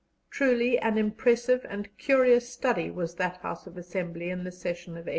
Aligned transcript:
Truly 0.31 0.79
an 0.79 0.97
impressive 0.97 1.63
and 1.69 1.95
curious 1.99 2.51
study 2.51 2.89
was 2.89 3.17
that 3.17 3.37
House 3.41 3.67
of 3.67 3.77
Assembly 3.77 4.31
in 4.31 4.45
the 4.45 4.51
session 4.51 4.93
of 4.93 5.05
1899. 5.05 5.09